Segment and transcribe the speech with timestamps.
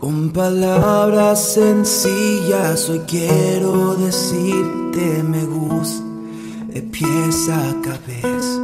[0.00, 6.02] Con palabras sencillas hoy quiero decirte me gusta
[6.68, 8.60] de pies a cabeza.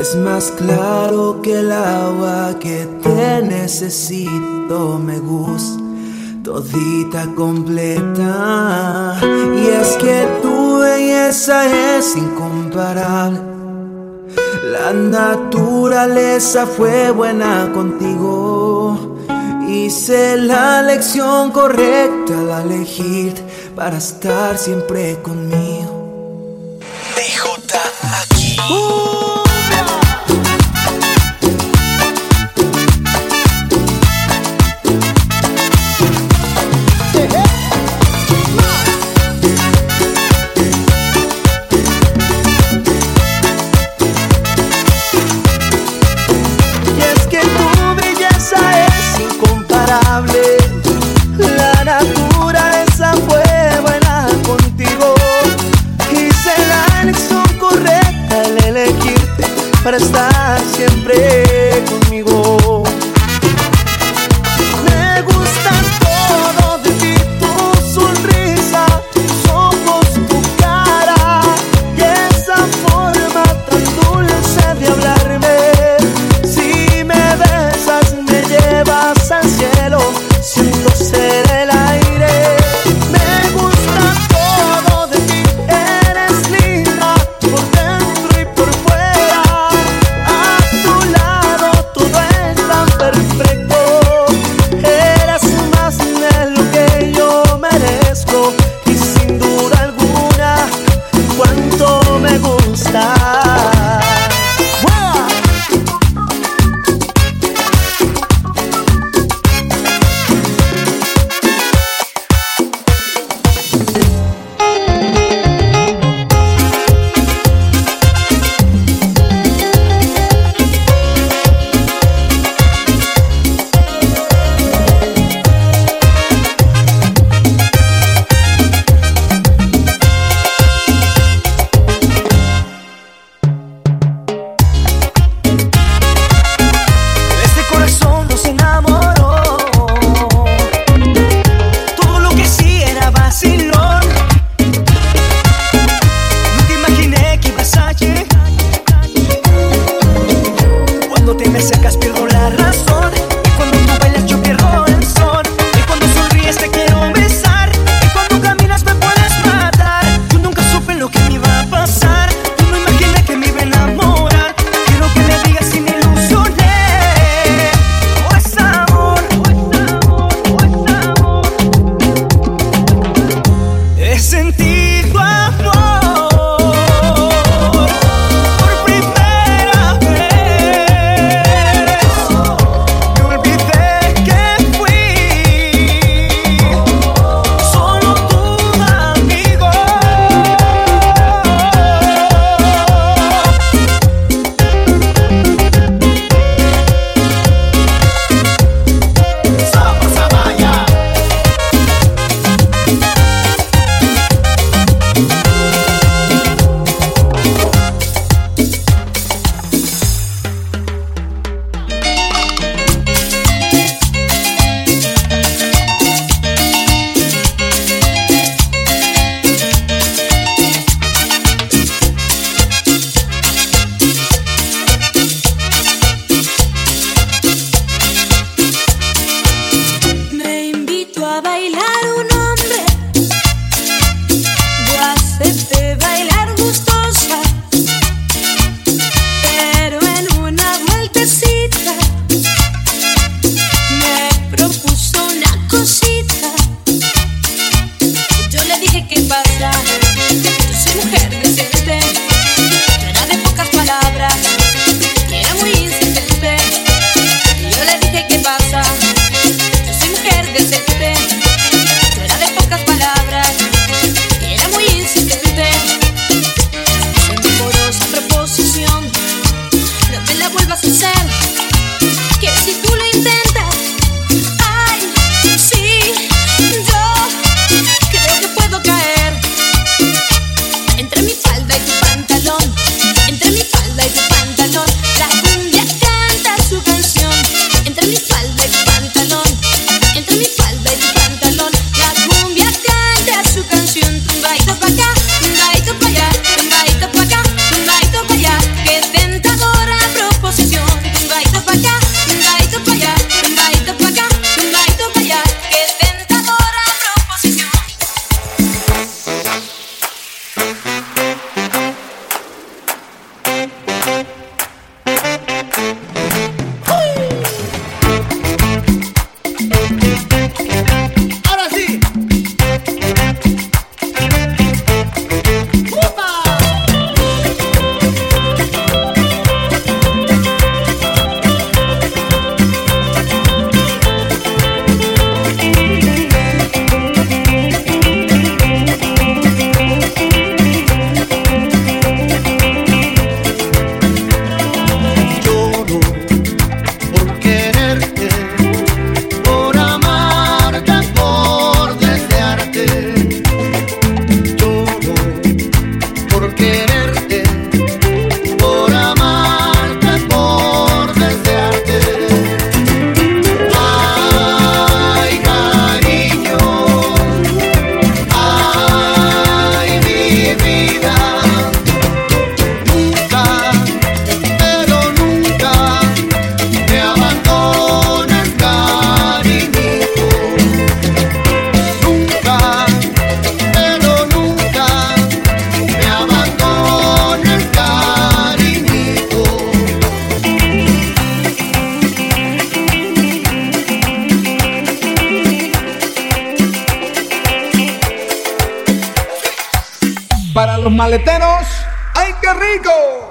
[0.00, 5.82] Es más claro que el agua que te necesito me gusta
[6.42, 9.20] todita completa.
[9.22, 13.40] Y es que tu belleza es incomparable.
[14.70, 18.51] La naturaleza fue buena contigo.
[19.72, 23.32] Hice la lección correcta al elegir
[23.74, 26.78] para estar siempre conmigo.
[27.16, 27.78] DJ
[28.20, 29.21] aquí.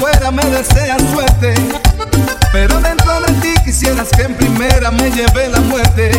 [0.00, 1.54] afuera me deseas suerte.
[2.52, 6.10] Pero dentro de ti quisieras que en primera me lleve la muerte.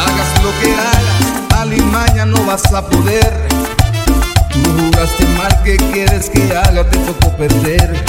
[0.00, 1.80] Hagas lo que hagas, al y
[2.26, 3.48] no vas a poder.
[4.52, 6.88] Tú jugaste mal, que quieres que haga?
[6.88, 8.02] Te tocó perder.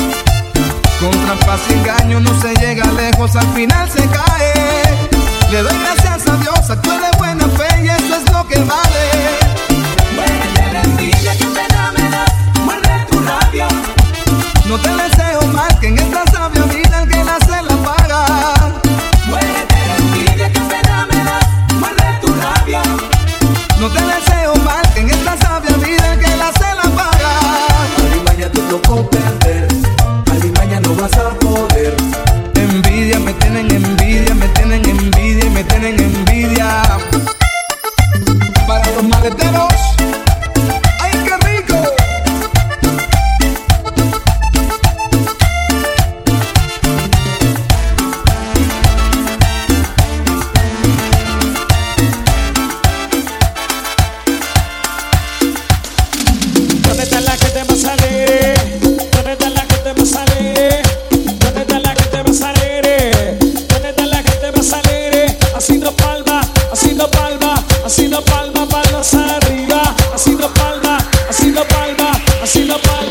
[0.99, 4.53] Con trampas y engaño no se llega lejos, al final se cae.
[5.51, 9.41] Le doy gracias a Dios, actúe de buena fe y eso es lo que vale.
[14.71, 16.00] No te deseo mal, que en
[72.83, 73.10] Bye.